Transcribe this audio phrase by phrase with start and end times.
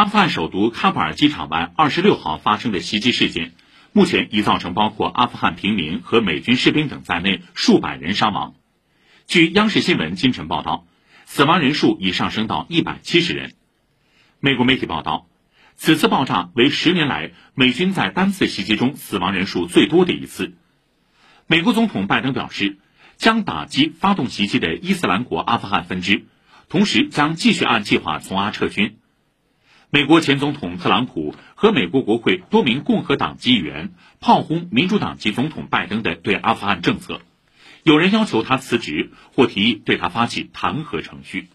[0.00, 3.52] 阿富汗首都喀布尔机场外二十六号发生的袭击事件，
[3.92, 8.54] 目前已造成包括阿富汗平民和美军士兵等在内数百人伤亡。
[9.26, 10.86] 据央视新闻今晨报道，
[11.26, 13.52] 死亡人数已上升到一百七十人。
[14.38, 15.26] 美国媒体报道，
[15.76, 20.54] 此次爆炸为十年来美军在单次袭击中死亡人数最多的一次。
[21.46, 22.78] 美国总统拜登表示，
[23.18, 26.24] 将打击发动袭击的伊斯兰国阿富汗分支，
[26.70, 28.96] 同时将继续按计划从阿撤军。
[29.92, 37.20] 美国前总统特朗普和美国国会多名共和党议员炮轰民主党籍总统拜登的对阿富汗政策，
[37.82, 41.48] 有人要求他辞职或提议对他发起弹劾程序。